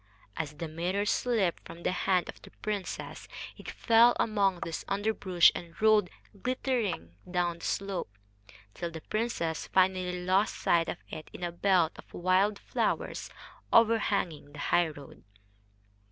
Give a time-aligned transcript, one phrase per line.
[0.35, 5.51] As the mirror slipped from the hand of the princess it fell among this underbrush
[5.53, 6.09] and rolled,
[6.41, 8.09] glittering, down the slope,
[8.73, 13.29] till the princess finally lost sight of it in a belt of wild flowers
[13.71, 15.23] overhanging the highroad.